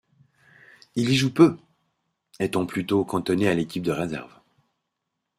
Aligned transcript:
Il 0.95 1.11
y 1.11 1.15
joue 1.15 1.31
peu, 1.31 1.59
étant 2.39 2.65
plutôt 2.65 3.05
cantonné 3.05 3.47
à 3.49 3.53
l'équipe 3.53 3.85
réserve. 3.85 4.33